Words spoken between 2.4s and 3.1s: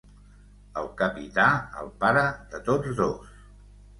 de tots